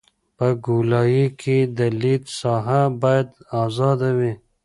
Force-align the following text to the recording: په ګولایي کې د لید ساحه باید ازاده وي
په 0.37 0.47
ګولایي 0.65 1.25
کې 1.41 1.57
د 1.77 1.79
لید 2.01 2.23
ساحه 2.39 2.81
باید 3.01 3.27
ازاده 3.63 4.11
وي 4.17 4.33